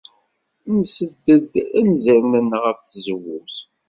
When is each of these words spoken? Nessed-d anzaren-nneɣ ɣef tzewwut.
Nessed-d 0.75 1.53
anzaren-nneɣ 1.79 2.61
ɣef 2.65 2.79
tzewwut. 2.81 3.55